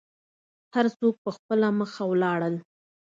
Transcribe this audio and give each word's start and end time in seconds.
هر 0.75 0.85
څوک 0.99 1.15
په 1.23 1.29
خپله 1.37 1.67
مخه 1.79 2.03
ولاړل. 2.07 2.55